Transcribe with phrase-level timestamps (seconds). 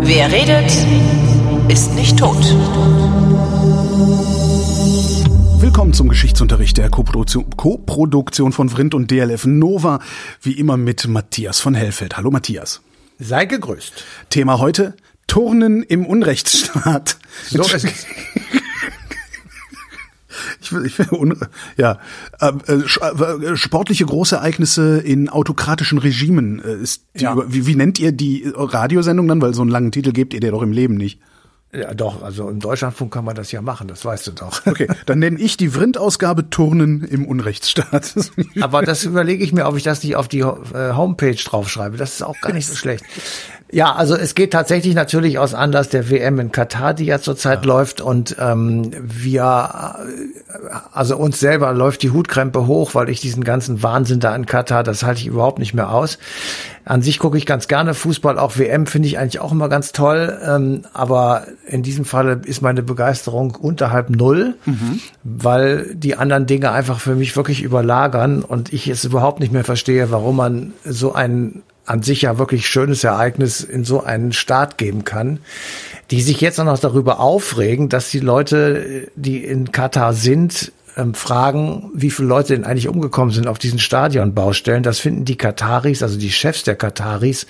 [0.00, 0.72] Wer redet,
[1.68, 2.42] ist nicht tot.
[5.60, 10.00] Willkommen zum Geschichtsunterricht der Koproduktion, Koproduktion von Vrindt und DLF Nova,
[10.40, 12.16] wie immer mit Matthias von Hellfeld.
[12.16, 12.80] Hallo Matthias.
[13.18, 14.04] Sei gegrüßt.
[14.30, 14.94] Thema heute,
[15.26, 17.18] Turnen im Unrechtsstaat.
[17.48, 18.06] So ist es.
[20.72, 21.06] Ich ich
[21.76, 21.98] ja,
[22.40, 27.36] ähm, äh, äh, sportliche Großereignisse in autokratischen Regimen äh, ist die, Ja.
[27.48, 29.40] wie, wie nennt ihr die Radiosendung dann?
[29.42, 31.20] Weil so einen langen Titel gebt ihr dir doch im Leben nicht.
[31.72, 34.64] Ja, doch, also im Deutschlandfunk kann man das ja machen, das weißt du doch.
[34.66, 38.14] Okay, dann nenne ich die Vrindt-Ausgabe Turnen im Unrechtsstaat.
[38.60, 41.96] Aber das überlege ich mir, ob ich das nicht auf die äh, Homepage draufschreibe.
[41.96, 43.04] Das ist auch gar nicht so schlecht.
[43.72, 47.64] Ja, also es geht tatsächlich natürlich aus Anlass der WM in Katar, die ja zurzeit
[47.64, 48.00] läuft.
[48.00, 53.82] Und ähm, wir, äh, also uns selber läuft die Hutkrempe hoch, weil ich diesen ganzen
[53.82, 56.18] Wahnsinn da in Katar, das halte ich überhaupt nicht mehr aus.
[56.88, 59.90] An sich gucke ich ganz gerne Fußball, auch WM finde ich eigentlich auch immer ganz
[59.90, 60.38] toll.
[60.46, 64.54] Ähm, aber in diesem Falle ist meine Begeisterung unterhalb null,
[65.24, 69.64] weil die anderen Dinge einfach für mich wirklich überlagern und ich es überhaupt nicht mehr
[69.64, 74.76] verstehe, warum man so ein an sich ja wirklich schönes Ereignis in so einen Staat
[74.76, 75.38] geben kann,
[76.10, 81.14] die sich jetzt auch noch darüber aufregen, dass die Leute, die in Katar sind, ähm,
[81.14, 84.82] fragen, wie viele Leute denn eigentlich umgekommen sind auf diesen Stadionbaustellen.
[84.82, 87.46] Das finden die Kataris, also die Chefs der Kataris,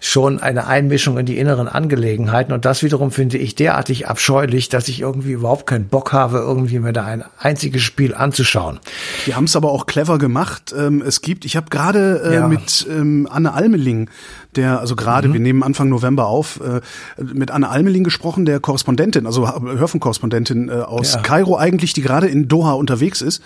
[0.00, 2.52] schon eine Einmischung in die inneren Angelegenheiten.
[2.52, 6.78] Und das wiederum finde ich derartig abscheulich, dass ich irgendwie überhaupt keinen Bock habe, irgendwie
[6.78, 8.78] mir da ein einziges Spiel anzuschauen.
[9.26, 10.74] Die haben es aber auch clever gemacht.
[10.76, 12.48] Ähm, es gibt, ich habe gerade äh, Ja.
[12.48, 14.08] mit ähm, Anne Almeling,
[14.56, 16.80] der, also gerade, wir nehmen Anfang November auf, äh,
[17.22, 21.20] mit Anne Almeling gesprochen, der Korrespondentin, also Hörfunkkorrespondentin äh, aus Ja.
[21.20, 23.42] Kairo eigentlich, die gerade in Doha unterwegs ist.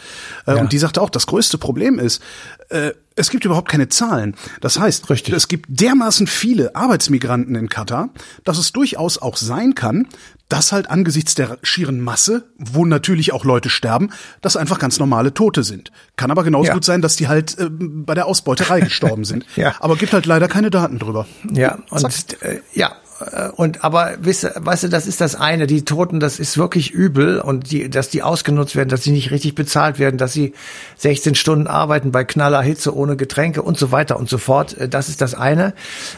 [0.46, 0.60] Äh, Ja.
[0.60, 2.22] Und die sagte auch, das größte Problem ist,
[2.68, 4.34] äh, es gibt überhaupt keine Zahlen.
[4.62, 5.34] Das heißt, Richtig.
[5.34, 8.08] es gibt dermaßen viele Arbeitsmigranten in Katar,
[8.44, 10.06] dass es durchaus auch sein kann,
[10.48, 15.32] dass halt angesichts der schieren Masse, wo natürlich auch Leute sterben, dass einfach ganz normale
[15.34, 15.92] Tote sind.
[16.16, 16.74] Kann aber genauso Ja.
[16.74, 19.44] gut sein, dass die halt äh, bei der Ausbeuterei gestorben sind.
[19.56, 19.74] Ja.
[19.80, 21.26] Aber gibt halt leider keine Daten drüber.
[21.52, 22.92] Ja, und äh, ja,
[23.56, 26.90] und aber weißt, du- weißt du, das ist das eine, die Toten, das ist wirklich
[26.90, 30.54] übel und die, dass die ausgenutzt werden, dass sie nicht richtig bezahlt werden, dass sie
[30.98, 34.76] 16 Stunden arbeiten bei knaller Hitze ohne Getränke und so weiter und so fort.
[34.78, 35.72] Äh, Das ist das eine.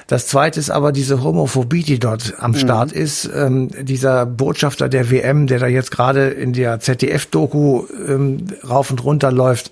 [0.06, 3.28] Das zweite ist aber diese Homophobie, die dort am Start ist.
[3.34, 9.05] Ähm, dieser Botschafter der WM, der da jetzt gerade in der ZDF-Doku ähm, rauf und
[9.05, 9.71] runter läuft,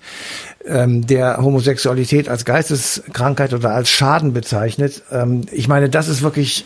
[0.65, 5.03] ähm, der Homosexualität als Geisteskrankheit oder als Schaden bezeichnet.
[5.11, 6.65] Ähm, ich meine, das ist wirklich,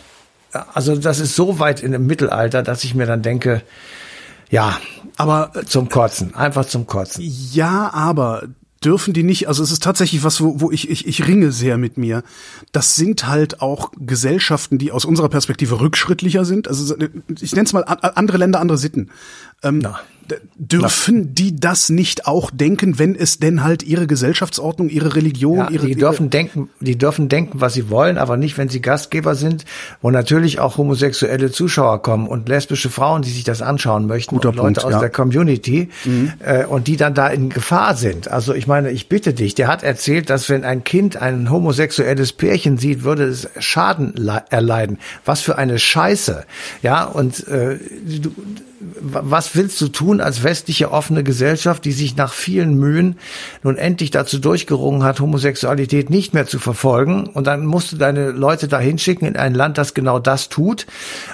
[0.52, 3.62] also das ist so weit in dem Mittelalter, dass ich mir dann denke,
[4.50, 4.78] ja,
[5.18, 7.24] Aber zum Kotzen, einfach zum Kotzen.
[7.24, 8.44] Ja, aber
[8.84, 11.76] dürfen die nicht, also es ist tatsächlich was, wo, wo ich, ich, ich ringe sehr
[11.76, 12.22] mit mir.
[12.70, 16.68] Das sind halt auch Gesellschaften, die aus unserer Perspektive rückschrittlicher sind.
[16.68, 16.94] Also
[17.40, 19.10] ich nenne es mal andere Länder, andere Sitten.
[19.62, 19.98] Ähm, Na.
[20.56, 25.70] dürfen die das nicht auch denken, wenn es denn halt ihre Gesellschaftsordnung, ihre Religion, Ja,
[25.70, 29.34] ihre die dürfen denken, die dürfen denken, was sie wollen, aber nicht, wenn sie Gastgeber
[29.34, 29.64] sind,
[30.02, 34.50] wo natürlich auch homosexuelle Zuschauer kommen und lesbische Frauen, die sich das anschauen möchten, Guter
[34.50, 34.96] und Leute Punkt, aus ja.
[34.98, 35.00] Mhm.
[35.00, 35.88] der Community
[36.40, 38.28] äh, und die dann da in Gefahr sind.
[38.28, 42.32] Also ich meine, ich bitte dich, der hat erzählt, dass wenn ein Kind ein homosexuelles
[42.32, 44.98] Pärchen sieht, würde es Schaden le- erleiden.
[45.24, 46.44] Was für eine Scheiße,
[46.82, 47.78] ja und äh,
[48.20, 48.30] du,
[48.80, 53.16] was willst du tun als westliche offene Gesellschaft, die sich nach vielen Mühen
[53.62, 57.26] nun endlich dazu durchgerungen hat, Homosexualität nicht mehr zu verfolgen?
[57.26, 60.86] Und dann musst du deine Leute dahin schicken in ein Land, das genau das tut.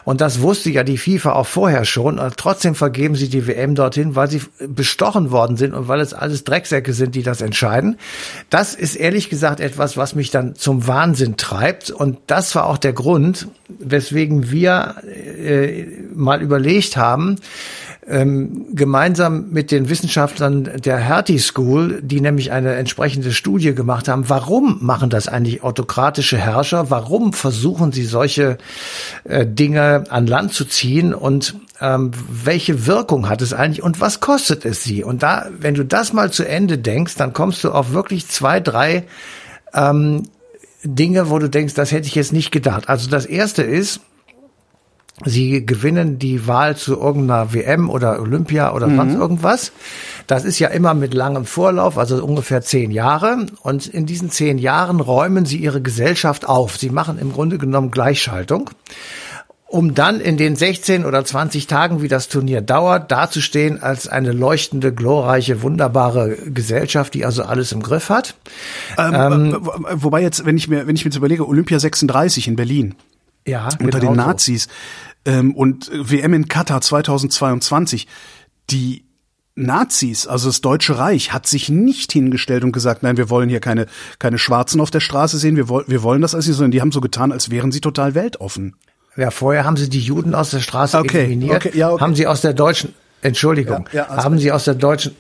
[0.04, 2.18] Und das wusste ja die FIFA auch vorher schon.
[2.18, 6.14] Und trotzdem vergeben sie die WM dorthin, weil sie bestochen worden sind und weil es
[6.14, 7.98] alles Drecksäcke sind, die das entscheiden.
[8.48, 11.90] Das ist ehrlich gesagt etwas, was mich dann zum Wahnsinn treibt.
[11.90, 17.33] Und das war auch der Grund, weswegen wir äh, mal überlegt haben,
[18.06, 24.28] ähm, gemeinsam mit den Wissenschaftlern der Hertie School, die nämlich eine entsprechende Studie gemacht haben,
[24.28, 26.90] warum machen das eigentlich autokratische Herrscher?
[26.90, 28.58] Warum versuchen sie solche
[29.24, 34.20] äh, Dinge an Land zu ziehen und ähm, welche Wirkung hat es eigentlich und was
[34.20, 35.02] kostet es sie?
[35.02, 38.60] Und da, wenn du das mal zu Ende denkst, dann kommst du auf wirklich zwei,
[38.60, 39.04] drei
[39.72, 40.24] ähm,
[40.84, 42.88] Dinge, wo du denkst, das hätte ich jetzt nicht gedacht.
[42.88, 44.00] Also das erste ist,
[45.22, 49.70] Sie gewinnen die Wahl zu irgendeiner WM oder Olympia oder sonst irgendwas.
[50.26, 53.46] Das ist ja immer mit langem Vorlauf, also ungefähr zehn Jahre.
[53.62, 56.76] Und in diesen zehn Jahren räumen Sie Ihre Gesellschaft auf.
[56.78, 58.70] Sie machen im Grunde genommen Gleichschaltung.
[59.66, 64.30] um dann in den 16 oder 20 Tagen, wie das Turnier dauert, dazustehen als eine
[64.30, 68.36] leuchtende, glorreiche, wunderbare Gesellschaft, die also alles im Griff hat.
[68.98, 72.54] Ähm, ähm, wobei jetzt, wenn ich mir, wenn ich mir jetzt überlege, Olympia 36 in
[72.54, 72.94] Berlin.
[73.46, 74.68] Ja, unter genau den Nazis
[75.26, 75.32] so.
[75.32, 78.06] ähm, und WM in Katar 2022,
[78.70, 79.04] die
[79.56, 83.60] Nazis, also das Deutsche Reich, hat sich nicht hingestellt und gesagt, nein, wir wollen hier
[83.60, 83.86] keine,
[84.18, 86.80] keine Schwarzen auf der Straße sehen, wir, wollen wir wollen das alles nicht, sondern die
[86.80, 88.76] haben so getan, als wären sie total weltoffen.
[89.16, 92.02] Ja, vorher haben sie die Juden aus der Straße okay, eliminiert, okay, ja, okay.
[92.02, 95.14] haben sie aus der deutschen, Entschuldigung, ja, ja, also haben sie aus der deutschen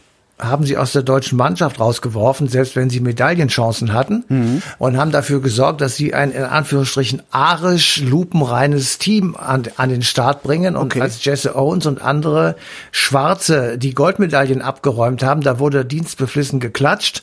[0.46, 4.62] haben sie aus der deutschen Mannschaft rausgeworfen, selbst wenn sie Medaillenchancen hatten mhm.
[4.78, 10.02] und haben dafür gesorgt, dass sie ein in Anführungsstrichen arisch lupenreines Team an, an den
[10.02, 11.00] Start bringen und okay.
[11.00, 12.56] als Jesse Owens und andere
[12.92, 17.22] Schwarze die Goldmedaillen abgeräumt haben, da wurde dienstbeflissen geklatscht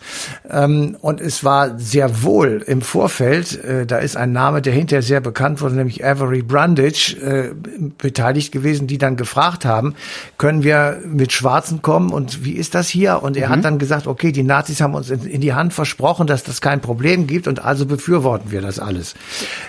[0.50, 5.02] ähm, und es war sehr wohl im Vorfeld, äh, da ist ein Name, der hinterher
[5.02, 7.54] sehr bekannt wurde, nämlich Avery Brundage äh,
[7.98, 9.96] beteiligt gewesen, die dann gefragt haben,
[10.38, 13.11] können wir mit Schwarzen kommen und wie ist das hier?
[13.12, 13.52] Hier und er mhm.
[13.52, 16.62] hat dann gesagt, okay, die Nazis haben uns in, in, die Hand versprochen, dass das
[16.62, 19.16] kein Problem gibt und also befürworten wir das alles.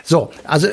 [0.03, 0.69] So, also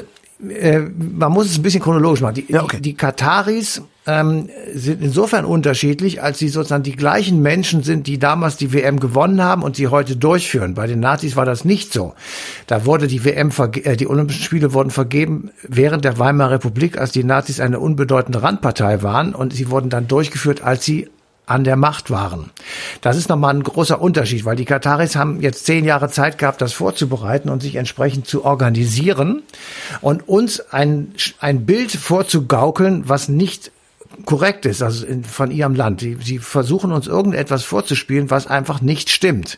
[0.48, 2.36] äh, man muss es ein bisschen chronologisch machen.
[2.36, 2.78] Die, ja, okay.
[2.78, 8.20] die, die Kataris ähm, sind insofern unterschiedlich, als sie sozusagen die gleichen Menschen sind, die
[8.20, 10.76] damals die WM gewonnen haben und sie heute durchführen.
[10.76, 12.14] Bei den Nazis war das nicht so.
[12.68, 13.52] Da wurde die WM,
[13.84, 18.42] äh, die Olympischen Spiele wurden vergeben während der Weimarer Republik, als die Nazis eine unbedeutende
[18.42, 21.10] Randpartei waren und sie wurden dann durchgeführt, als sie
[21.50, 22.52] an der Macht waren.
[23.02, 26.62] Das ist nochmal ein großer Unterschied, weil die Kataris haben jetzt zehn Jahre Zeit gehabt,
[26.62, 29.44] das vorzubereiten und sich entsprechend zu organisieren
[30.02, 33.72] und uns ein, ein Bild vorzugaukeln, was nicht
[34.26, 36.02] korrekt ist, also von ihrem Land.
[36.02, 39.58] Sie, sie versuchen uns irgendetwas vorzuspielen, was einfach nicht stimmt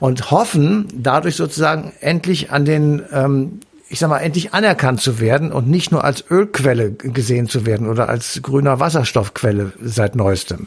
[0.00, 5.50] und hoffen dadurch sozusagen endlich an den ähm, ich sag mal, endlich anerkannt zu werden
[5.50, 10.66] und nicht nur als Ölquelle gesehen zu werden oder als grüner Wasserstoffquelle seit neuestem.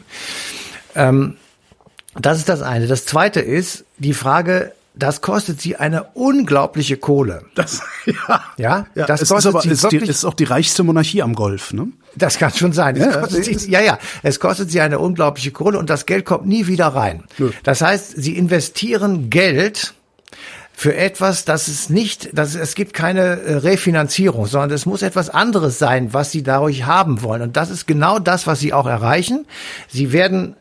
[0.94, 1.36] Ähm,
[2.14, 2.86] das ist das eine.
[2.86, 7.44] Das zweite ist die Frage, das kostet sie eine unglaubliche Kohle.
[7.54, 8.44] Das, ja.
[8.58, 11.22] Ja, ja das kostet ist aber, sie ist, wirklich, die, ist auch die reichste Monarchie
[11.22, 11.88] am Golf, ne?
[12.14, 12.96] Das kann schon sein.
[12.96, 13.98] Ja, sie, ja, ja.
[14.22, 17.24] Es kostet sie eine unglaubliche Kohle und das Geld kommt nie wieder rein.
[17.38, 17.50] Nö.
[17.62, 19.94] Das heißt, sie investieren Geld,
[20.74, 25.30] für etwas, das es nicht, dass es gibt keine äh, Refinanzierung, sondern es muss etwas
[25.30, 27.42] anderes sein, was sie dadurch haben wollen.
[27.42, 29.46] Und das ist genau das, was sie auch erreichen.
[29.88, 30.56] Sie werden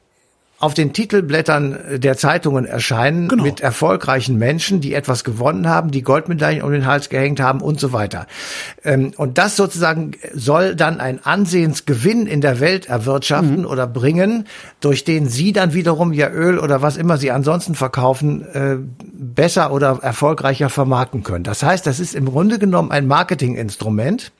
[0.61, 3.43] auf den Titelblättern der Zeitungen erscheinen genau.
[3.43, 7.79] mit erfolgreichen Menschen, die etwas gewonnen haben, die Goldmedaillen um den Hals gehängt haben und
[7.79, 8.27] so weiter.
[8.83, 13.65] Ähm, und das sozusagen soll dann ein Ansehensgewinn in der Welt erwirtschaften mhm.
[13.65, 14.47] oder bringen,
[14.79, 18.77] durch den sie dann wiederum ihr Öl oder was immer sie ansonsten verkaufen, äh,
[19.13, 21.43] besser oder erfolgreicher vermarkten können.
[21.43, 24.31] Das heißt, das ist im Grunde genommen ein Marketinginstrument,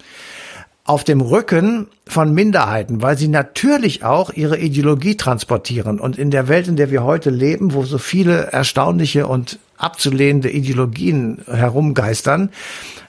[0.92, 6.02] auf dem Rücken von Minderheiten, weil sie natürlich auch ihre Ideologie transportieren.
[6.02, 10.50] Und in der Welt, in der wir heute leben, wo so viele erstaunliche und abzulehnende
[10.50, 12.50] Ideologien herumgeistern,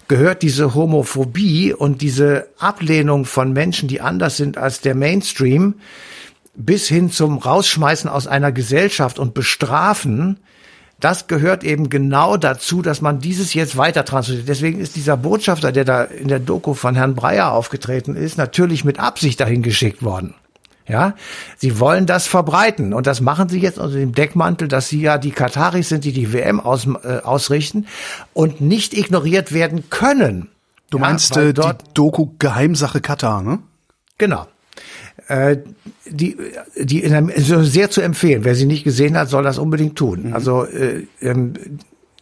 [0.06, 5.74] gehört diese Homophobie und diese Ablehnung von Menschen, die anders sind als der Mainstream,
[6.54, 10.38] bis hin zum Rausschmeißen aus einer Gesellschaft und Bestrafen
[11.02, 14.48] das gehört eben genau dazu, dass man dieses jetzt weiter transportiert.
[14.48, 18.84] Deswegen ist dieser Botschafter, der da in der Doku von Herrn Breyer aufgetreten ist, natürlich
[18.84, 20.34] mit Absicht dahin geschickt worden.
[20.86, 21.14] Ja,
[21.56, 25.18] sie wollen das verbreiten und das machen sie jetzt unter dem Deckmantel, dass sie ja
[25.18, 27.86] die Kataris sind, die die WM aus, äh, ausrichten
[28.32, 30.50] und nicht ignoriert werden können.
[30.90, 33.58] Du meinst ja, äh, die Doku Geheimsache Katar, ne?
[34.18, 34.46] Genau.
[35.28, 35.58] Äh,
[36.06, 36.36] die,
[36.76, 38.44] die in einem, also sehr zu empfehlen.
[38.44, 40.28] Wer sie nicht gesehen hat, soll das unbedingt tun.
[40.28, 40.34] Mhm.
[40.34, 41.54] Also äh, ähm,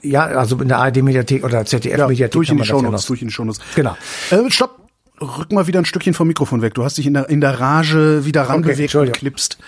[0.03, 2.19] ja, also in der ARD-Mediathek oder ZDF-Mediathek.
[2.19, 3.61] Ja, durch in die Shownotes, ja durch in die Shownotes.
[3.75, 3.97] Genau.
[4.31, 4.77] Äh, stopp!
[5.21, 6.75] Rück mal wieder ein Stückchen vom Mikrofon weg.
[6.75, 9.59] Du hast dich in der, in der Rage wieder ranbewegt okay, und klipst.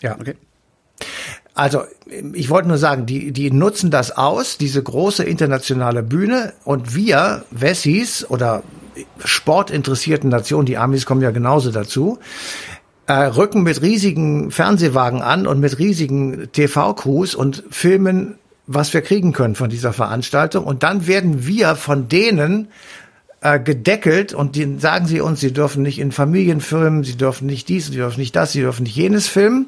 [0.00, 0.16] ja.
[0.20, 0.36] Okay.
[1.54, 1.82] Also,
[2.32, 7.44] ich wollte nur sagen, die, die nutzen das aus, diese große internationale Bühne und wir,
[7.50, 8.62] Wessis oder
[9.24, 12.18] sportinteressierten Nationen, die Amis kommen ja genauso dazu,
[13.06, 19.32] äh, rücken mit riesigen Fernsehwagen an und mit riesigen TV-Crews und filmen, was wir kriegen
[19.32, 20.64] können von dieser Veranstaltung.
[20.64, 22.68] Und dann werden wir von denen
[23.40, 27.46] äh, gedeckelt und die sagen sie uns, sie dürfen nicht in Familien filmen, sie dürfen
[27.46, 29.66] nicht dies, sie dürfen nicht das, sie dürfen nicht jenes filmen.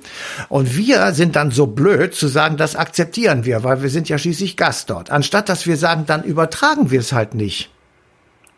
[0.48, 4.16] Und wir sind dann so blöd zu sagen, das akzeptieren wir, weil wir sind ja
[4.16, 5.10] schließlich Gast dort.
[5.10, 7.73] Anstatt dass wir sagen, dann übertragen wir es halt nicht.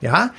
[0.01, 0.31] Ja,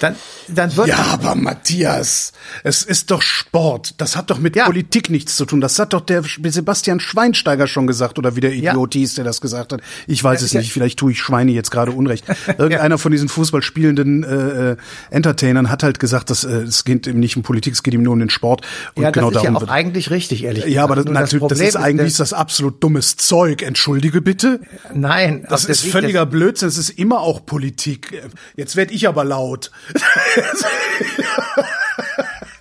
[0.00, 0.16] dann
[0.48, 2.32] dann wird ja, aber Matthias,
[2.62, 3.94] es ist doch Sport.
[3.98, 4.66] Das hat doch mit ja.
[4.66, 5.60] Politik nichts zu tun.
[5.60, 8.98] Das hat doch der Sebastian Schweinsteiger schon gesagt oder wie der Idiot ja.
[9.00, 9.80] hieß, der das gesagt hat.
[10.06, 10.72] Ich weiß ja, es nicht.
[10.72, 12.24] Vielleicht tue ich Schweine jetzt gerade Unrecht.
[12.58, 14.76] Irgendeiner von diesen Fußballspielenden äh, äh,
[15.10, 18.02] Entertainern hat halt gesagt, dass äh, es geht ihm nicht um Politik, es geht ihm
[18.02, 18.62] nur um den Sport.
[18.94, 20.74] Und ja, das genau ist darum ja auch eigentlich richtig, ehrlich gesagt.
[20.74, 23.62] Ja, aber das, natürlich, das, das ist eigentlich ist das absolut dummes Zeug.
[23.62, 24.60] Entschuldige bitte.
[24.92, 26.68] Nein, das ist völliger Blödsinn.
[26.68, 28.22] Es ist immer auch Politik.
[28.56, 29.70] Jetzt werde ich aber laut.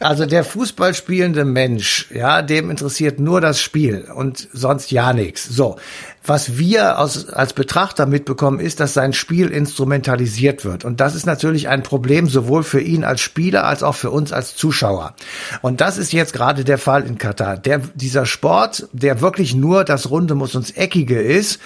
[0.04, 5.46] Also der Fußball spielende Mensch, ja, dem interessiert nur das Spiel und sonst ja nichts.
[5.46, 5.78] So,
[6.26, 10.84] was wir aus, als Betrachter mitbekommen, ist, dass sein Spiel instrumentalisiert wird.
[10.84, 14.34] Und das ist natürlich ein Problem sowohl für ihn als Spieler als auch für uns
[14.34, 15.16] als Zuschauer.
[15.62, 17.58] Und das ist jetzt gerade der Fall in Katar.
[17.58, 21.62] Der, dieser Sport, der wirklich nur das Runde muss uns Eckige ist,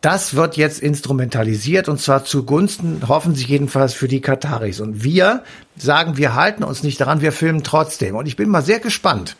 [0.00, 4.80] das wird jetzt instrumentalisiert und zwar zugunsten, hoffen sie jedenfalls für die Kataris.
[4.80, 5.42] Und wir
[5.76, 8.16] sagen, wir halten uns nicht daran, wir filmen trotzdem.
[8.16, 9.36] Und ich bin mal sehr gespannt.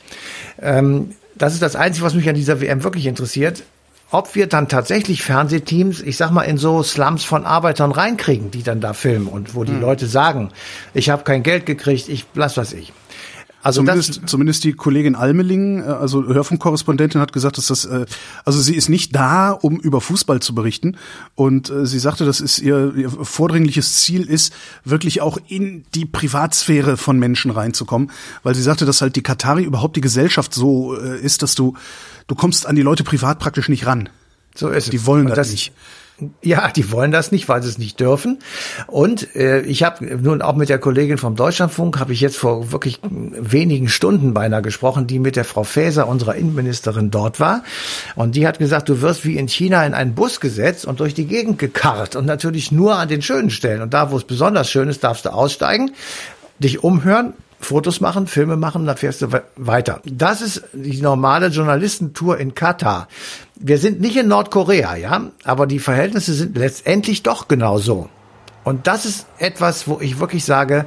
[0.60, 3.62] Ähm, das ist das Einzige, was mich an dieser WM wirklich interessiert.
[4.10, 8.62] Ob wir dann tatsächlich Fernsehteams, ich sag mal, in so Slums von Arbeitern reinkriegen, die
[8.62, 9.80] dann da filmen und wo die hm.
[9.80, 10.50] Leute sagen,
[10.92, 12.92] ich habe kein Geld gekriegt, ich lass was ich.
[13.62, 18.06] Also zumindest, zumindest die Kollegin Almeling, äh, also Hörfunkkorrespondentin, hat gesagt, dass das, äh,
[18.44, 20.96] also sie ist nicht da, um über Fußball zu berichten.
[21.34, 24.52] Und äh, sie sagte, dass es ihr, ihr vordringliches Ziel ist,
[24.84, 28.10] wirklich auch in die Privatsphäre von Menschen reinzukommen,
[28.42, 31.74] weil sie sagte, dass halt die Katari überhaupt die Gesellschaft so ist, dass du,
[32.26, 34.08] du kommst an die Leute privat praktisch nicht ran.
[34.54, 34.90] So ist es.
[34.90, 35.72] Die wollen das, das nicht.
[36.42, 38.38] Ja, die wollen das nicht, weil sie es nicht dürfen.
[38.86, 42.72] Und äh, ich habe nun auch mit der Kollegin vom Deutschlandfunk, habe ich jetzt vor
[42.72, 47.62] wirklich wenigen Stunden beinahe gesprochen, die mit der Frau Faeser, unserer Innenministerin, dort war.
[48.16, 51.14] Und die hat gesagt, du wirst wie in China in einen Bus gesetzt und durch
[51.14, 52.16] die Gegend gekarrt.
[52.16, 53.82] Und natürlich nur an den schönen Stellen.
[53.82, 55.92] Und da, wo es besonders schön ist, darfst du aussteigen,
[56.58, 60.00] dich umhören, Fotos machen, Filme machen, dann fährst du weiter.
[60.04, 63.06] Das ist die normale Journalistentour in Katar.
[63.62, 68.08] Wir sind nicht in Nordkorea, ja, aber die Verhältnisse sind letztendlich doch genauso.
[68.64, 70.86] Und das ist etwas, wo ich wirklich sage,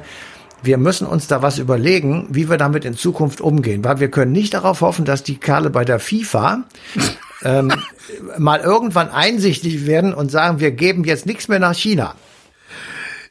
[0.62, 4.32] wir müssen uns da was überlegen, wie wir damit in Zukunft umgehen, weil wir können
[4.32, 6.64] nicht darauf hoffen, dass die Kerle bei der FIFA
[7.44, 7.72] ähm,
[8.38, 12.14] mal irgendwann einsichtig werden und sagen, wir geben jetzt nichts mehr nach China.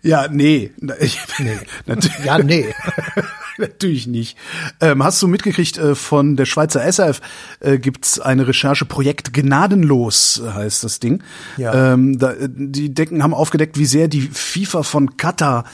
[0.02, 0.72] Ja, nee.
[1.00, 1.58] Ich, nee.
[2.24, 2.74] ja, nee.
[3.58, 4.38] Natürlich nicht.
[4.82, 7.22] Ähm, hast du mitgekriegt, äh, von der Schweizer SAF
[7.60, 11.24] äh, gibt's eine Recherche, Projekt Gnadenlos heißt das Ding.
[11.58, 11.94] Ja.
[11.94, 15.66] Ähm, da, die Decken haben aufgedeckt, wie sehr die FIFA von Katar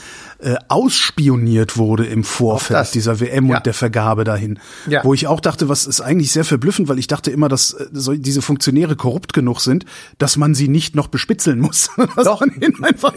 [0.42, 3.58] äh, ausspioniert wurde im Vorfeld dieser WM ja.
[3.58, 4.60] und der Vergabe dahin.
[4.88, 5.04] Ja.
[5.04, 7.88] Wo ich auch dachte, was ist eigentlich sehr verblüffend, weil ich dachte immer, dass äh,
[7.92, 9.86] so, diese Funktionäre korrupt genug sind,
[10.18, 11.90] dass man sie nicht noch bespitzeln muss.
[12.24, 12.42] doch,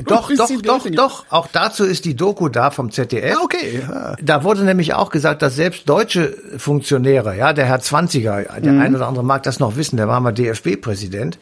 [0.05, 1.25] doch, doch, doch, doch.
[1.31, 3.31] Auch dazu ist die Doku da vom ZDF.
[3.31, 3.83] Ja, okay.
[3.89, 4.17] Ja.
[4.21, 8.81] Da wurde nämlich auch gesagt, dass selbst deutsche Funktionäre, ja, der Herr Zwanziger, der mhm.
[8.81, 11.39] ein oder andere mag das noch wissen, der war mal DFB-Präsident,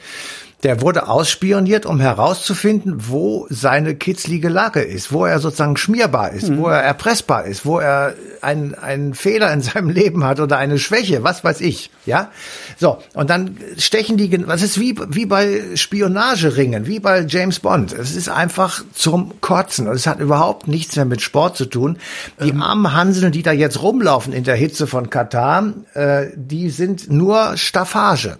[0.62, 6.50] der wurde ausspioniert, um herauszufinden, wo seine kitzlige Lage ist, wo er sozusagen schmierbar ist,
[6.50, 6.59] mhm.
[6.59, 10.79] wo er erpressbar ist, wo er einen, einen Fehler in seinem Leben hat oder eine
[10.79, 12.31] Schwäche, was weiß ich, ja.
[12.79, 12.99] So.
[13.14, 17.93] Und dann stechen die, was ist wie, wie bei Spionageringen, wie bei James Bond.
[17.93, 21.99] Es ist einfach zum Kotzen und es hat überhaupt nichts mehr mit Sport zu tun.
[22.43, 22.62] Die ähm.
[22.62, 27.57] armen Hanseln, die da jetzt rumlaufen in der Hitze von Katar, äh, die sind nur
[27.57, 28.37] Staffage.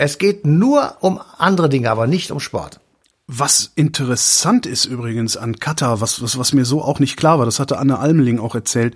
[0.00, 2.80] Es geht nur um andere Dinge, aber nicht um Sport.
[3.26, 7.44] Was interessant ist übrigens an Katar, was, was, was mir so auch nicht klar war,
[7.44, 8.94] das hatte Anne Almeling auch erzählt,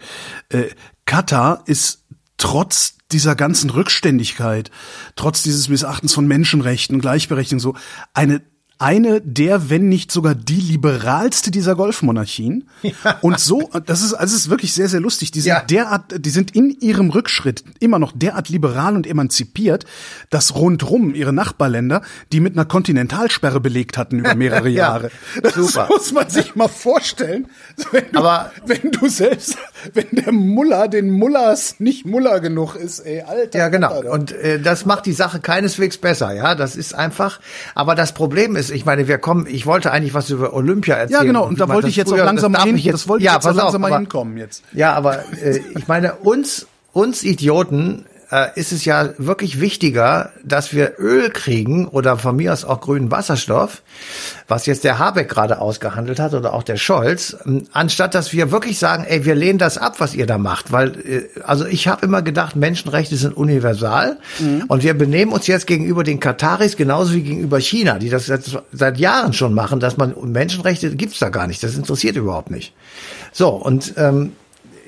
[0.48, 0.68] äh,
[1.04, 2.06] Katar ist
[2.38, 4.70] trotz dieser ganzen Rückständigkeit,
[5.14, 7.74] trotz dieses Missachtens von Menschenrechten, Gleichberechtigung so,
[8.14, 8.40] eine
[8.78, 12.68] eine der, wenn nicht sogar die liberalste dieser Golfmonarchien.
[12.82, 13.18] Ja.
[13.22, 15.30] Und so, das ist, also es ist wirklich sehr, sehr lustig.
[15.30, 15.60] Die sind ja.
[15.60, 19.84] derart, die sind in ihrem Rückschritt immer noch derart liberal und emanzipiert,
[20.30, 22.02] dass rundrum ihre Nachbarländer,
[22.32, 24.88] die mit einer Kontinentalsperre belegt hatten über mehrere ja.
[24.88, 25.10] Jahre.
[25.42, 25.86] Das Super.
[25.88, 27.48] muss man sich mal vorstellen.
[27.92, 29.56] Wenn du, Aber wenn du selbst,
[29.92, 33.58] wenn der Muller den Mullers nicht Muller genug ist, ey, Alter.
[33.58, 33.88] Ja, genau.
[33.88, 34.10] Alter.
[34.10, 36.54] Und äh, das macht die Sache keineswegs besser, ja.
[36.54, 37.40] Das ist einfach.
[37.74, 41.20] Aber das Problem ist, ich meine, wir kommen, ich wollte eigentlich was über Olympia erzählen.
[41.20, 43.24] Ja, genau, und da wollte ich jetzt früher, auch langsam mal hin, jetzt, das wollte
[43.24, 44.62] ja, ich jetzt auch langsam auf, mal hinkommen jetzt.
[44.72, 50.72] Ja, aber äh, ich meine, uns, uns Idioten äh, ist es ja wirklich wichtiger, dass
[50.72, 53.82] wir Öl kriegen oder von mir aus auch grünen Wasserstoff,
[54.48, 58.50] was jetzt der Habeck gerade ausgehandelt hat oder auch der Scholz, ähm, anstatt dass wir
[58.50, 60.72] wirklich sagen, ey, wir lehnen das ab, was ihr da macht.
[60.72, 64.64] Weil, äh, also ich habe immer gedacht, Menschenrechte sind universal mhm.
[64.68, 68.42] und wir benehmen uns jetzt gegenüber den Kataris genauso wie gegenüber China, die das seit,
[68.72, 71.62] seit Jahren schon machen, dass man Menschenrechte gibt's da gar nicht.
[71.62, 72.74] Das interessiert überhaupt nicht.
[73.32, 74.32] So, und ähm,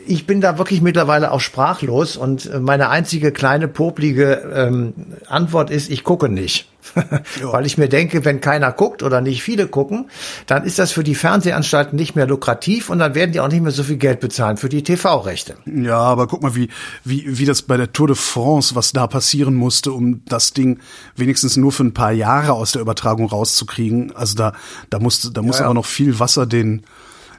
[0.07, 4.95] ich bin da wirklich mittlerweile auch sprachlos und äh, meine einzige kleine poplige ähm,
[5.27, 6.69] Antwort ist, ich gucke nicht.
[7.43, 10.09] Weil ich mir denke, wenn keiner guckt oder nicht viele gucken,
[10.47, 13.63] dann ist das für die Fernsehanstalten nicht mehr lukrativ und dann werden die auch nicht
[13.63, 15.57] mehr so viel Geld bezahlen für die TV-Rechte.
[15.67, 16.69] Ja, aber guck mal, wie,
[17.05, 20.79] wie, wie das bei der Tour de France, was da passieren musste, um das Ding
[21.17, 24.15] wenigstens nur für ein paar Jahre aus der Übertragung rauszukriegen.
[24.15, 24.53] Also da,
[24.89, 25.67] da musste, da muss ja, ja.
[25.67, 26.83] aber noch viel Wasser den,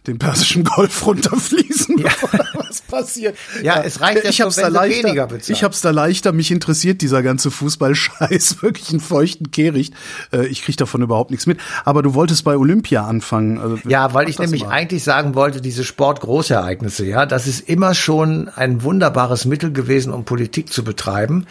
[0.08, 2.10] den Persischen Golf runterfließen, ja.
[2.54, 3.38] was passiert.
[3.62, 5.50] Ja, es reicht ja ich hab's da leichter, weniger bezahlt.
[5.50, 9.94] Ich hab's da leichter, mich interessiert dieser ganze Fußballscheiß wirklich einen feuchten Kehricht.
[10.32, 11.60] Äh, ich krieg davon überhaupt nichts mit.
[11.86, 13.60] Aber du wolltest bei Olympia anfangen.
[13.60, 14.72] Also, ja, weil ich nämlich mal.
[14.72, 20.26] eigentlich sagen wollte, diese Sportgroßereignisse, ja, das ist immer schon ein wunderbares Mittel gewesen, um
[20.26, 21.46] Politik zu betreiben.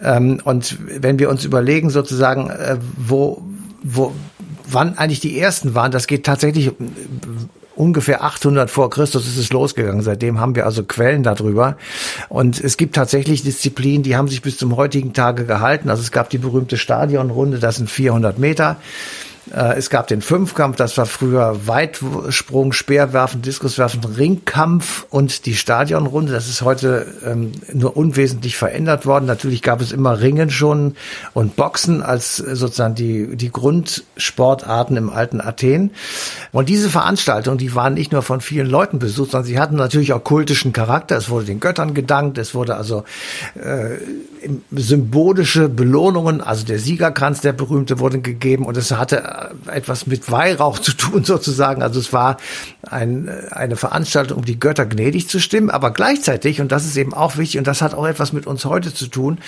[0.00, 3.42] Ähm, und wenn wir uns überlegen, sozusagen, äh, wo,
[3.82, 4.14] wo,
[4.70, 6.72] wann eigentlich die ersten waren, das geht tatsächlich
[7.78, 10.02] ungefähr 800 vor Christus ist es losgegangen.
[10.02, 11.76] Seitdem haben wir also Quellen darüber.
[12.28, 15.88] Und es gibt tatsächlich Disziplinen, die haben sich bis zum heutigen Tage gehalten.
[15.88, 18.76] Also es gab die berühmte Stadionrunde, das sind 400 Meter.
[19.54, 26.32] Äh, es gab den Fünfkampf, das war früher Weitsprung, Speerwerfen, Diskuswerfen, Ringkampf und die Stadionrunde.
[26.32, 29.26] Das ist heute ähm, nur unwesentlich verändert worden.
[29.26, 30.96] Natürlich gab es immer Ringen schon
[31.34, 35.92] und Boxen als sozusagen die, die Grundsportarten im alten Athen.
[36.52, 40.12] Und diese Veranstaltungen, die waren nicht nur von vielen Leuten besucht, sondern sie hatten natürlich
[40.12, 41.16] auch kultischen Charakter.
[41.16, 43.04] Es wurde den Göttern gedankt, es wurde also
[43.54, 43.98] äh,
[44.70, 49.37] symbolische Belohnungen, also der Siegerkranz, der berühmte, wurde gegeben und es hatte
[49.72, 51.82] etwas mit Weihrauch zu tun sozusagen.
[51.82, 52.36] Also es war
[52.82, 57.14] ein, eine Veranstaltung, um die Götter gnädig zu stimmen, aber gleichzeitig, und das ist eben
[57.14, 59.38] auch wichtig, und das hat auch etwas mit uns heute zu tun,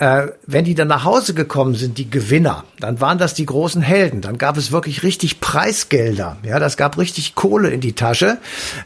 [0.00, 3.82] äh, wenn die dann nach Hause gekommen sind, die Gewinner, dann waren das die großen
[3.82, 4.22] Helden.
[4.22, 6.38] Dann gab es wirklich richtig Preisgelder.
[6.42, 8.38] Ja, das gab richtig Kohle in die Tasche.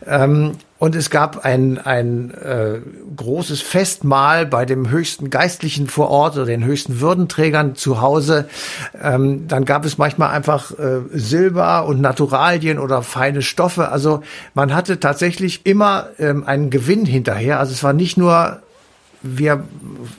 [0.07, 2.81] Ähm, und es gab ein, ein äh,
[3.15, 8.49] großes Festmahl bei dem höchsten Geistlichen vor Ort oder den höchsten Würdenträgern zu Hause.
[9.01, 13.91] Ähm, dann gab es manchmal einfach äh, Silber und Naturalien oder feine Stoffe.
[13.91, 17.61] Also man hatte tatsächlich immer ähm, einen Gewinn hinterher.
[17.61, 18.61] Also es war nicht nur
[19.25, 19.65] wir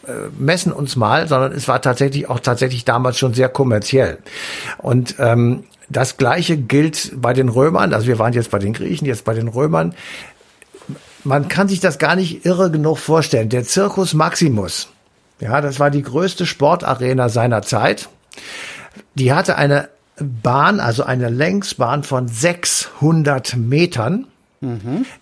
[0.08, 4.18] äh, messen uns mal, sondern es war tatsächlich auch tatsächlich damals schon sehr kommerziell.
[4.80, 7.94] Und ähm, das Gleiche gilt bei den Römern.
[7.94, 9.94] Also wir waren jetzt bei den Griechen, jetzt bei den Römern.
[11.24, 13.50] Man kann sich das gar nicht irre genug vorstellen.
[13.50, 14.90] Der Circus Maximus,
[15.40, 18.10] ja, das war die größte Sportarena seiner Zeit.
[19.14, 24.28] Die hatte eine Bahn, also eine Längsbahn von 600 Metern.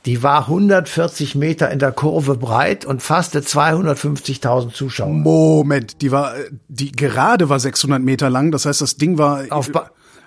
[0.05, 5.09] Die war 140 Meter in der Kurve breit und fasste 250.000 Zuschauer.
[5.09, 6.33] Moment, die war,
[6.67, 8.51] die gerade war 600 Meter lang.
[8.51, 9.71] Das heißt, das Ding war auf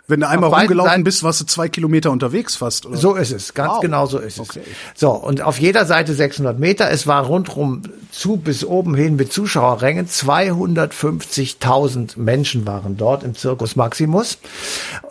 [0.08, 2.86] wenn du einmal rumgelaufen bist, warst du zwei Kilometer unterwegs fast.
[2.86, 2.96] Oder?
[2.96, 3.80] So ist es, ganz wow.
[3.80, 4.48] genau so ist es.
[4.48, 4.62] Okay.
[4.94, 6.88] So, und auf jeder Seite 600 Meter.
[6.90, 10.06] Es war rundrum zu bis oben hin mit Zuschauerrängen.
[10.06, 14.38] 250.000 Menschen waren dort im Circus Maximus.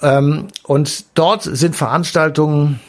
[0.01, 2.79] Ähm, und dort sind Veranstaltungen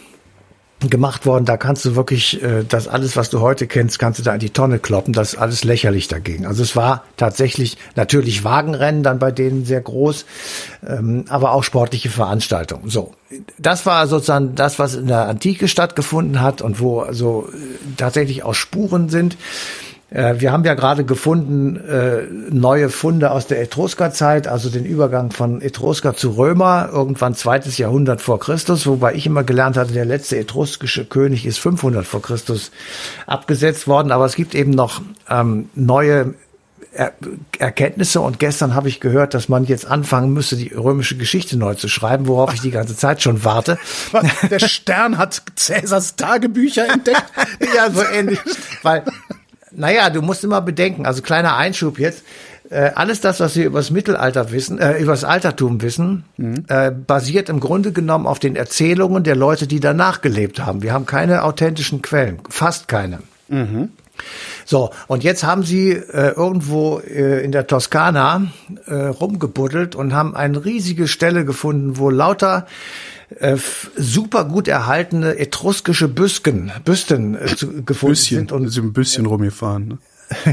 [0.80, 4.22] gemacht worden, da kannst du wirklich äh, das alles, was du heute kennst, kannst du
[4.22, 5.14] da in die Tonne kloppen.
[5.14, 6.46] Das ist alles lächerlich dagegen.
[6.46, 10.26] Also es war tatsächlich natürlich Wagenrennen dann bei denen sehr groß,
[10.86, 12.90] ähm, aber auch sportliche Veranstaltungen.
[12.90, 13.12] So,
[13.58, 17.48] das war sozusagen das, was in der Antike stattgefunden hat und wo also
[17.96, 19.38] tatsächlich auch Spuren sind.
[20.10, 25.30] Äh, wir haben ja gerade gefunden äh, neue Funde aus der Etrusker-Zeit, also den Übergang
[25.30, 30.04] von Etrusker zu Römer, irgendwann zweites Jahrhundert vor Christus, wobei ich immer gelernt hatte, der
[30.04, 32.70] letzte etruskische König ist 500 vor Christus
[33.26, 34.12] abgesetzt worden.
[34.12, 36.34] Aber es gibt eben noch ähm, neue
[36.96, 37.12] er
[37.58, 41.74] Erkenntnisse und gestern habe ich gehört, dass man jetzt anfangen müsse, die römische Geschichte neu
[41.74, 43.78] zu schreiben, worauf ich die ganze Zeit schon warte.
[44.50, 47.24] Der Stern hat Cäsars Tagebücher entdeckt.
[47.74, 48.40] ja, so ähnlich.
[48.82, 49.04] Weil
[49.76, 52.24] naja, du musst immer bedenken, also kleiner Einschub jetzt,
[52.70, 56.64] äh, alles das, was wir über das Mittelalter wissen, äh, über das Altertum wissen, mhm.
[56.68, 60.82] äh, basiert im Grunde genommen auf den Erzählungen der Leute, die danach gelebt haben.
[60.82, 63.20] Wir haben keine authentischen Quellen, fast keine.
[63.48, 63.90] Mhm.
[64.64, 68.46] So, und jetzt haben sie äh, irgendwo äh, in der Toskana
[68.86, 72.66] äh, rumgebuddelt und haben eine riesige Stelle gefunden, wo lauter
[73.38, 73.56] äh,
[73.96, 78.52] super gut erhaltene etruskische Büsken, Büsten äh, zu, gefunden Büsschen, sind.
[78.52, 79.88] Und sind ein bisschen rumgefahren.
[79.88, 79.98] Ne?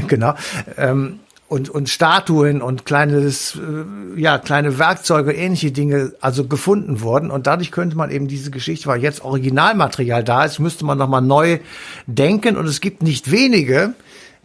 [0.08, 0.34] genau.
[0.76, 7.30] Ähm, und, und Statuen und kleines, äh, ja, kleine Werkzeuge, ähnliche Dinge, also gefunden wurden.
[7.30, 11.22] Und dadurch könnte man eben diese Geschichte, weil jetzt Originalmaterial da ist, müsste man nochmal
[11.22, 11.58] neu
[12.06, 12.56] denken.
[12.56, 13.94] Und es gibt nicht wenige,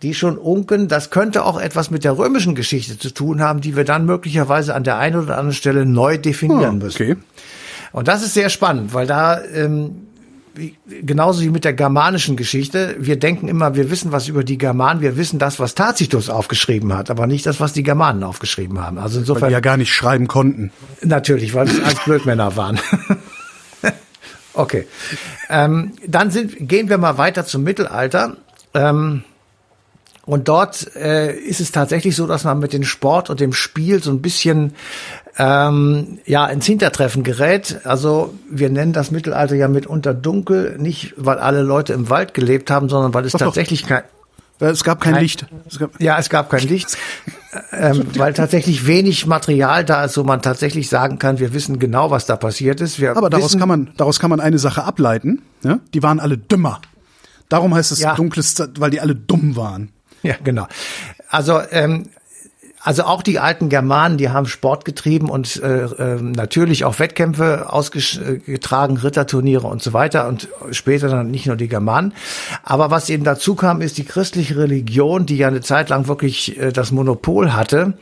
[0.01, 3.75] die schon unken, das könnte auch etwas mit der römischen Geschichte zu tun haben, die
[3.75, 7.23] wir dann möglicherweise an der einen oder anderen Stelle neu definieren Oh, müssen.
[7.91, 10.07] Und das ist sehr spannend, weil da ähm,
[10.59, 14.57] wie, genauso wie mit der germanischen Geschichte, wir denken immer, wir wissen was über die
[14.57, 18.79] Germanen, wir wissen das, was Tacitus aufgeschrieben hat, aber nicht das, was die Germanen aufgeschrieben
[18.79, 18.97] haben.
[18.97, 20.71] Also Weil insofern die ja gar nicht schreiben konnten.
[21.01, 22.79] natürlich, weil es als Blödmänner waren.
[24.53, 24.87] okay,
[25.49, 28.37] ähm, dann sind, gehen wir mal weiter zum Mittelalter.
[28.73, 29.23] Ähm,
[30.29, 34.01] und dort äh, ist es tatsächlich so, dass man mit dem Sport und dem Spiel
[34.03, 34.73] so ein bisschen
[35.37, 37.81] ähm, ja ins Hintertreffen gerät.
[37.83, 42.69] Also wir nennen das Mittelalter ja mitunter dunkel, nicht weil alle Leute im Wald gelebt
[42.71, 43.45] haben, sondern weil es Doch, doch.
[43.47, 44.03] tatsächlich kein
[44.61, 45.45] Äh, Es gab kein Kein- Licht.
[45.67, 46.97] Es gab, ja, es gab kein Licht,
[47.71, 52.11] ähm, weil tatsächlich wenig Material da ist, wo man tatsächlich sagen kann, wir wissen genau,
[52.11, 52.99] was da passiert ist.
[52.99, 55.41] Wir aber daraus kann man, daraus kann man eine Sache ableiten.
[55.63, 55.79] Ja?
[55.93, 56.81] Die waren alle dümmer.
[57.47, 58.13] Darum heißt es Ja.
[58.15, 59.91] dunkles, weil die alle dumm waren.
[60.23, 60.67] Ja, genau.
[61.29, 62.09] Also ähm,
[62.89, 67.71] also auch die alten Germanen, die haben Sport getrieben und äh, äh, natürlich auch Wettkämpfe
[67.71, 72.15] ausgetragen, Ritterturniere und so weiter und später dann nicht nur die Germanen.
[72.63, 76.59] Aber was eben dazu kam, ist die christliche Religion, die ja eine Zeit lang wirklich
[76.59, 77.93] äh, das Monopol hatte,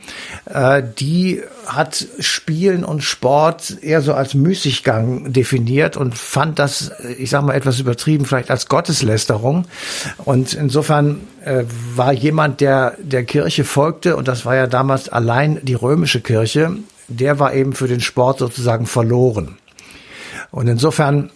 [0.46, 7.12] äh, die hat Spielen und Sport eher so als Müßiggang definiert und fand das, äh,
[7.12, 9.66] ich sag mal etwas übertrieben, vielleicht als Gotteslästerung.
[10.24, 15.58] Und insofern äh, war jemand, der der Kirche folgte, und das war ja damals allein
[15.64, 16.76] die römische Kirche,
[17.08, 19.58] der war eben für den Sport sozusagen verloren.
[20.52, 21.30] Und insofern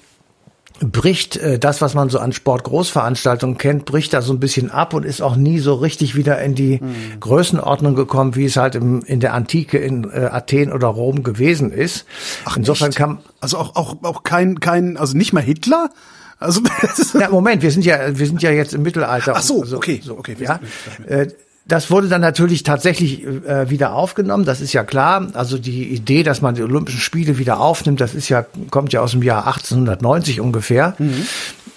[0.79, 4.95] bricht äh, das, was man so an Sportgroßveranstaltungen kennt, bricht da so ein bisschen ab
[4.95, 6.81] und ist auch nie so richtig wieder in die
[7.19, 11.73] Größenordnung gekommen, wie es halt im, in der Antike in äh, Athen oder Rom gewesen
[11.73, 12.07] ist.
[12.55, 12.99] Insofern echt?
[12.99, 15.91] kann Also auch, auch, auch kein, kein, also nicht mal Hitler?
[16.39, 16.61] Also,
[17.15, 19.35] Na, Moment, wir sind ja, wir sind ja jetzt im Mittelalter.
[19.37, 20.61] Ach so, Also, okay, okay, wir Ja,
[21.07, 21.27] äh,
[21.65, 25.29] das wurde dann natürlich tatsächlich äh, wieder aufgenommen, das ist ja klar.
[25.35, 29.01] Also die Idee, dass man die Olympischen Spiele wieder aufnimmt, das ist ja, kommt ja
[29.01, 30.97] aus dem Jahr 1890 ungefähr.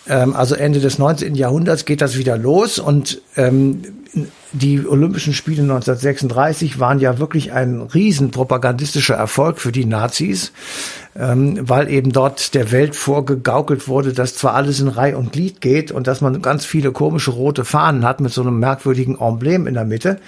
[0.07, 1.35] Ähm, also Ende des 19.
[1.35, 3.83] Jahrhunderts geht das wieder los und ähm,
[4.53, 10.53] die Olympischen Spiele 1936 waren ja wirklich ein riesen propagandistischer Erfolg für die Nazis,
[11.17, 15.61] ähm, weil eben dort der Welt vorgegaukelt wurde, dass zwar alles in Reih und Glied
[15.61, 19.67] geht und dass man ganz viele komische rote Fahnen hat mit so einem merkwürdigen Emblem
[19.67, 20.19] in der Mitte.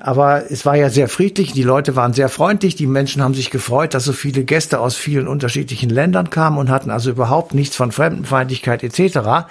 [0.00, 3.50] Aber es war ja sehr friedlich, die Leute waren sehr freundlich, die Menschen haben sich
[3.50, 7.74] gefreut, dass so viele Gäste aus vielen unterschiedlichen Ländern kamen und hatten also überhaupt nichts
[7.74, 9.48] von Fremdenfeindlichkeit etc.,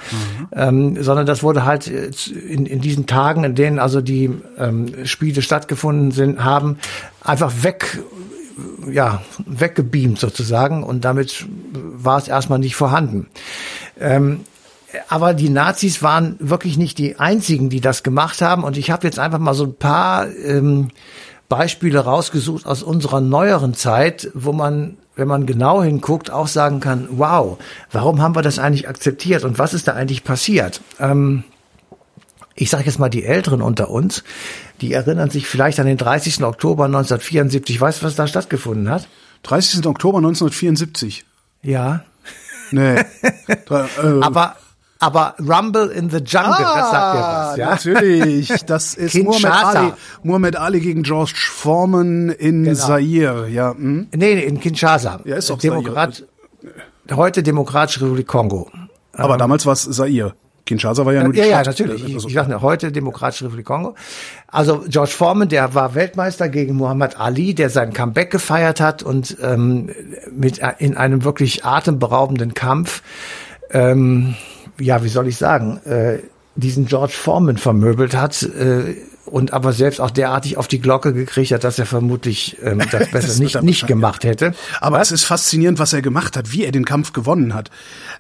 [0.56, 2.12] ähm, sondern das wurde halt äh,
[2.48, 6.78] in, in diesen Tagen, in denen also die ähm, Spiele stattgefunden sind, haben,
[7.22, 8.00] einfach weg
[8.90, 13.28] ja, weggebeamt sozusagen und damit war es erstmal nicht vorhanden.
[14.00, 14.42] Ähm,
[15.10, 18.64] aber die Nazis waren wirklich nicht die einzigen, die das gemacht haben.
[18.64, 20.90] Und ich habe jetzt einfach mal so ein paar ähm,
[21.50, 27.08] Beispiele rausgesucht aus unserer neueren Zeit, wo man, wenn man genau hinguckt, auch sagen kann,
[27.12, 27.58] wow,
[27.92, 30.82] warum haben wir das eigentlich akzeptiert und was ist da eigentlich passiert?
[31.00, 31.44] Ähm,
[32.58, 34.24] ich sage jetzt mal die Älteren unter uns,
[34.82, 36.44] die erinnern sich vielleicht an den 30.
[36.44, 37.80] Oktober 1974.
[37.80, 39.08] Weißt du, was da stattgefunden hat?
[39.44, 39.86] 30.
[39.86, 41.24] Oktober 1974.
[41.62, 42.02] Ja.
[42.72, 43.00] Nee.
[44.22, 44.56] Aber,
[45.00, 47.68] aber Rumble in the Jungle, das sagt dir was, ja?
[47.68, 49.80] Ah, Natürlich, das ist Muhammad Kinshasa.
[49.80, 49.94] Ali,
[50.24, 52.76] Muhammad Ali gegen George Foreman in Genau.
[52.76, 53.74] Zaire, ja.
[53.74, 54.08] Hm?
[54.14, 55.22] Nee, nee, in Kinshasa.
[55.24, 56.24] Ja, ist doch Demokrat,
[57.12, 58.70] Heute Demokratische Republik Kongo.
[59.14, 60.34] Aber damals war es Zaire.
[60.68, 61.80] Kinshasa war ja nur die Ja, ja, Stadt.
[61.80, 62.08] natürlich.
[62.08, 63.96] Ich, ich sage heute Demokratische Republik Kongo.
[64.48, 69.38] Also George Foreman, der war Weltmeister gegen Muhammad Ali, der sein Comeback gefeiert hat und
[69.42, 69.90] ähm,
[70.32, 73.02] mit in einem wirklich atemberaubenden Kampf,
[73.72, 74.36] ähm,
[74.80, 76.20] ja, wie soll ich sagen, äh,
[76.58, 81.52] diesen George Foreman vermöbelt hat äh, und aber selbst auch derartig auf die Glocke gekriegt
[81.52, 84.54] hat, dass er vermutlich ähm, das besser Das nicht, nicht gemacht hätte.
[84.82, 87.70] Aber es ist faszinierend, was er gemacht hat, wie er den Kampf gewonnen hat.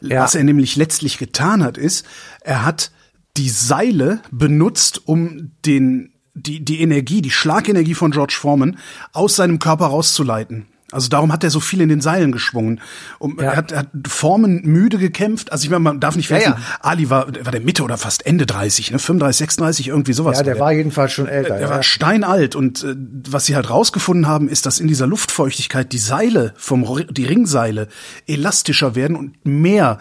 [0.01, 0.23] Ja.
[0.23, 2.05] Was er nämlich letztlich getan hat, ist,
[2.41, 2.91] er hat
[3.37, 8.77] die Seile benutzt, um den, die, die Energie, die Schlagenergie von George Foreman
[9.13, 10.67] aus seinem Körper rauszuleiten.
[10.91, 12.79] Also darum hat er so viel in den Seilen geschwungen.
[13.19, 13.51] Um, Ja.
[13.51, 15.51] Er hat, er hat Foreman müde gekämpft.
[15.51, 16.77] Also ich meine, man darf nicht Ja, vergessen, ja.
[16.79, 18.99] Ali war, war der Mitte oder fast Ende 30, ne?
[18.99, 20.37] 35, 36, irgendwie sowas.
[20.37, 21.55] Ja, der war jedenfalls schon älter.
[21.55, 21.69] Er ja.
[21.69, 22.95] war steinalt und äh,
[23.29, 27.89] was sie halt rausgefunden haben, ist, dass in dieser Luftfeuchtigkeit die Seile vom die Ringseile
[28.25, 29.99] elastischer werden und mehr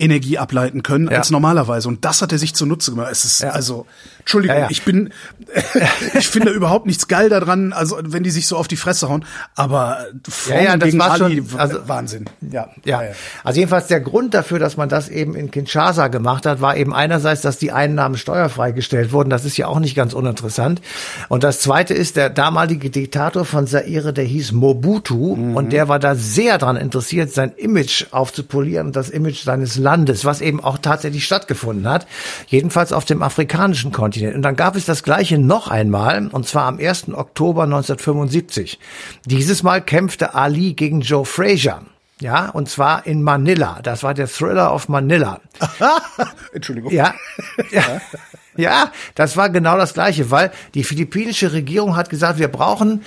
[0.00, 1.18] Energie ableiten können Ja.
[1.18, 3.08] als normalerweise und das hat er sich zunutze gemacht.
[3.10, 3.50] Es ist Ja.
[3.50, 3.86] also
[4.28, 4.68] Entschuldigung, ja, ja.
[4.68, 5.08] ich bin,
[6.18, 9.24] ich finde überhaupt nichts geil daran, also wenn die sich so auf die Fresse hauen,
[9.54, 10.04] aber
[10.50, 12.26] ja, ja, das gegen war Ali, schon, also, Wahnsinn.
[12.42, 13.12] Ja, ja, ja.
[13.42, 16.92] Also jedenfalls der Grund dafür, dass man das eben in Kinshasa gemacht hat, war eben
[16.92, 19.30] einerseits, dass die Einnahmen steuerfrei gestellt wurden.
[19.30, 20.82] Das ist ja auch nicht ganz uninteressant.
[21.30, 25.56] Und das zweite ist, der damalige Diktator von Zaire, der hieß Mobutu mhm.
[25.56, 30.26] und der war da sehr daran interessiert, sein Image aufzupolieren und das Image seines Landes,
[30.26, 32.06] was eben auch tatsächlich stattgefunden hat.
[32.48, 34.17] Jedenfalls auf dem afrikanischen Kontinent.
[34.26, 37.10] Und dann gab es das Gleiche noch einmal, und zwar am 1.
[37.14, 38.78] Oktober 1975.
[39.24, 41.82] Dieses Mal kämpfte Ali gegen Joe Frazier.
[42.20, 43.78] Ja, und zwar in Manila.
[43.82, 45.40] Das war der Thriller of Manila.
[46.52, 46.92] Entschuldigung.
[46.92, 47.14] Ja.
[47.70, 48.00] ja.
[48.56, 53.04] Ja, das war genau das Gleiche, weil die philippinische Regierung hat gesagt, wir brauchen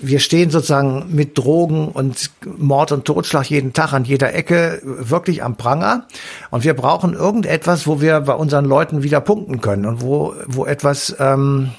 [0.00, 5.42] wir stehen sozusagen mit Drogen und Mord und Totschlag jeden Tag an jeder Ecke wirklich
[5.42, 6.06] am Pranger.
[6.50, 10.66] Und wir brauchen irgendetwas, wo wir bei unseren Leuten wieder punkten können und wo, wo
[10.66, 11.70] etwas, ähm,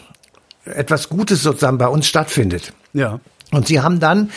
[0.65, 2.73] etwas Gutes sozusagen bei uns stattfindet.
[2.93, 3.19] Ja.
[3.51, 4.31] Und sie haben dann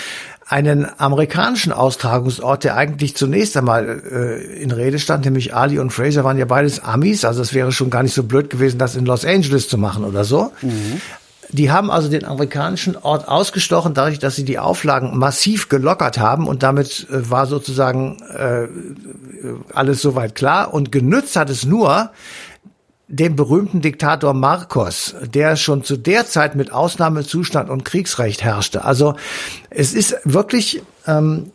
[0.49, 6.25] einen amerikanischen Austragungsort, der eigentlich zunächst einmal äh, in Rede stand, nämlich Ali und Fraser
[6.25, 9.05] waren ja beides Amis, also es wäre schon gar nicht so blöd gewesen, das in
[9.05, 10.53] Los Angeles zu machen oder so.
[10.63, 11.03] Mhm.
[11.51, 16.47] Die haben also den amerikanischen Ort ausgestochen, dadurch, dass sie die Auflagen massiv gelockert haben
[16.47, 18.69] und damit äh, war sozusagen äh,
[19.73, 20.75] alles soweit klar.
[20.75, 22.11] Und genützt hat es nur
[23.09, 28.85] dem berühmten Diktator Marcos, der schon zu der Zeit mit Ausnahmezustand und Kriegsrecht herrschte.
[28.85, 29.15] Also
[29.71, 31.51] es ist wirklich, ähm,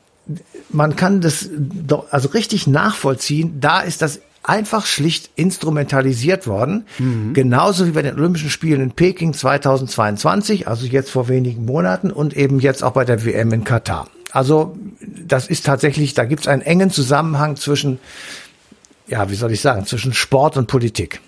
[0.70, 3.60] man kann das doch also richtig nachvollziehen.
[3.60, 6.86] Da ist das einfach schlicht instrumentalisiert worden.
[7.00, 7.34] Mhm.
[7.34, 12.36] Genauso wie bei den Olympischen Spielen in Peking 2022, also jetzt vor wenigen Monaten und
[12.36, 14.08] eben jetzt auch bei der WM in Katar.
[14.32, 18.00] Also das ist tatsächlich, da gibt es einen engen Zusammenhang zwischen,
[19.08, 21.22] ja, wie soll ich sagen, zwischen Sport und Politik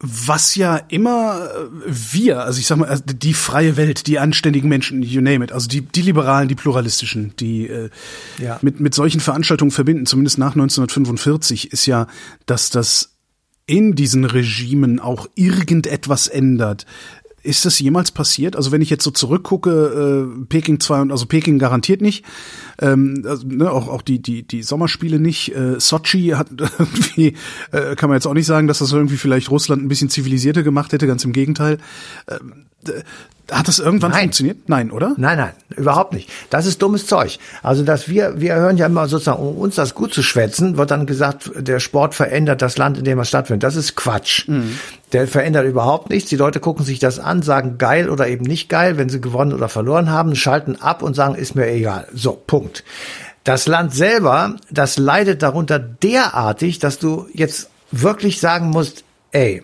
[0.00, 4.68] was ja immer äh, wir, also ich sag mal, also die freie Welt, die anständigen
[4.68, 7.90] Menschen, you name it, also die, die Liberalen, die Pluralistischen, die äh,
[8.38, 8.58] ja.
[8.62, 12.06] mit, mit solchen Veranstaltungen verbinden, zumindest nach 1945, ist ja,
[12.46, 13.14] dass das
[13.66, 16.84] in diesen Regimen auch irgendetwas ändert.
[17.44, 18.56] Ist das jemals passiert?
[18.56, 22.24] Also wenn ich jetzt so zurückgucke, äh, Peking 2 und also Peking garantiert nicht,
[22.80, 25.54] ähm, also, ne, auch auch die die die Sommerspiele nicht.
[25.54, 27.34] Äh, Sochi hat irgendwie
[27.70, 30.62] äh, kann man jetzt auch nicht sagen, dass das irgendwie vielleicht Russland ein bisschen zivilisierter
[30.62, 31.06] gemacht hätte.
[31.06, 31.78] Ganz im Gegenteil.
[32.28, 32.64] Ähm,
[33.50, 34.22] hat das irgendwann nein.
[34.22, 34.68] funktioniert?
[34.68, 35.14] Nein, oder?
[35.16, 36.30] Nein, nein, überhaupt nicht.
[36.50, 37.38] Das ist dummes Zeug.
[37.62, 40.90] Also, dass wir, wir hören ja immer sozusagen, um uns das gut zu schwätzen, wird
[40.90, 43.62] dann gesagt, der Sport verändert das Land, in dem er stattfindet.
[43.62, 44.48] Das ist Quatsch.
[44.48, 44.78] Mhm.
[45.12, 46.30] Der verändert überhaupt nichts.
[46.30, 49.52] Die Leute gucken sich das an, sagen geil oder eben nicht geil, wenn sie gewonnen
[49.52, 52.08] oder verloren haben, schalten ab und sagen, ist mir egal.
[52.12, 52.82] So, Punkt.
[53.44, 59.62] Das Land selber, das leidet darunter derartig, dass du jetzt wirklich sagen musst, ey,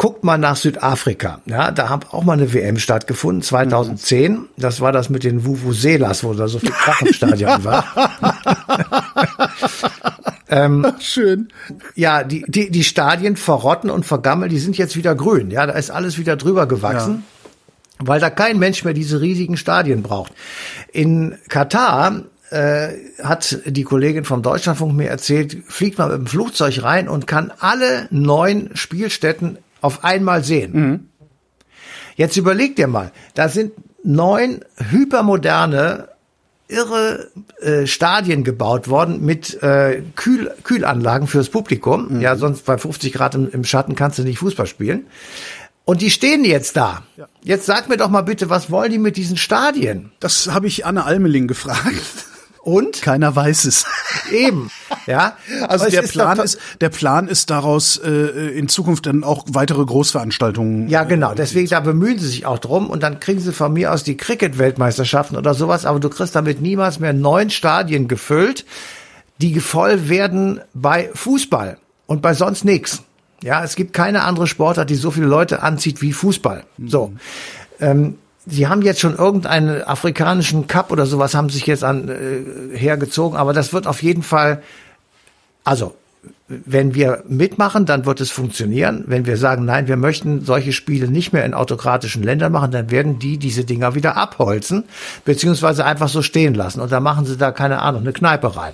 [0.00, 1.42] Guckt mal nach Südafrika.
[1.44, 4.48] Ja, da hat auch mal eine WM stattgefunden, 2010.
[4.56, 7.84] Das war das mit den Vuvuzelas, wo da so viel Krach im Stadion war.
[10.48, 11.48] ähm, Schön.
[11.96, 15.50] Ja, die, die, die Stadien verrotten und vergammeln, die sind jetzt wieder grün.
[15.50, 17.22] Ja, da ist alles wieder drüber gewachsen.
[18.00, 18.06] Ja.
[18.06, 20.32] Weil da kein Mensch mehr diese riesigen Stadien braucht.
[20.92, 22.88] In Katar äh,
[23.22, 27.52] hat die Kollegin vom Deutschlandfunk mir erzählt, fliegt man mit dem Flugzeug rein und kann
[27.60, 30.72] alle neun Spielstätten auf einmal sehen.
[30.72, 31.08] Mhm.
[32.16, 36.08] Jetzt überleg dir mal, da sind neun hypermoderne
[36.70, 42.14] irre äh, Stadien gebaut worden mit äh, Kühl, Kühlanlagen fürs Publikum.
[42.14, 42.20] Mhm.
[42.20, 45.06] Ja, sonst bei 50 Grad im, im, Schatten kannst du nicht Fußball spielen.
[45.84, 47.02] Und die stehen jetzt da.
[47.16, 47.26] Ja.
[47.42, 50.12] Jetzt sag mir doch mal bitte, was wollen die mit diesen Stadien?
[50.20, 52.26] Das habe ich Anne Almeling gefragt.
[52.62, 53.00] Und?
[53.00, 53.86] Keiner weiß es.
[54.32, 54.70] Eben,
[55.06, 55.36] ja.
[55.66, 60.88] Also der Plan ist, der Plan ist daraus äh, in Zukunft dann auch weitere Großveranstaltungen.
[60.88, 61.34] Ja, genau.
[61.34, 64.16] Deswegen da bemühen sie sich auch drum und dann kriegen sie von mir aus die
[64.16, 65.86] Cricket-Weltmeisterschaften oder sowas.
[65.86, 68.66] Aber du kriegst damit niemals mehr neun Stadien gefüllt,
[69.38, 73.02] die voll werden bei Fußball und bei sonst nichts.
[73.42, 76.64] Ja, es gibt keine andere Sportart, die so viele Leute anzieht wie Fußball.
[76.86, 77.14] So.
[77.80, 78.18] Ähm,
[78.50, 83.38] Sie haben jetzt schon irgendeinen afrikanischen Cup oder sowas haben sich jetzt an äh, hergezogen,
[83.38, 84.62] aber das wird auf jeden Fall,
[85.64, 85.94] also
[86.48, 89.04] wenn wir mitmachen, dann wird es funktionieren.
[89.06, 92.90] Wenn wir sagen, nein, wir möchten solche Spiele nicht mehr in autokratischen Ländern machen, dann
[92.90, 94.84] werden die diese Dinger wieder abholzen,
[95.24, 96.80] beziehungsweise einfach so stehen lassen.
[96.80, 98.72] Und dann machen sie da, keine Ahnung, eine Kneipe rein.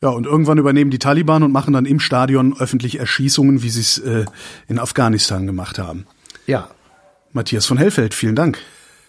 [0.00, 3.80] Ja, und irgendwann übernehmen die Taliban und machen dann im Stadion öffentlich Erschießungen, wie sie
[3.80, 4.24] es äh,
[4.66, 6.06] in Afghanistan gemacht haben.
[6.46, 6.68] Ja.
[7.32, 8.58] Matthias von Hellfeld, vielen Dank.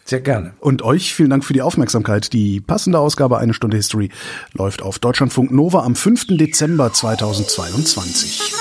[0.08, 0.54] Sehr gerne.
[0.60, 2.32] Und euch vielen Dank für die Aufmerksamkeit.
[2.32, 4.10] Die passende Ausgabe Eine Stunde History
[4.54, 6.38] läuft auf Deutschlandfunk Nova am 5.
[6.38, 8.54] Dezember 2022.